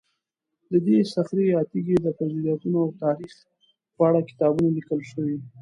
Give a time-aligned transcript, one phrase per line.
[0.71, 3.33] د دې صخرې یا تیږې د فضیلتونو او تاریخ
[3.95, 5.37] په اړه کتابونه لیکل شوي.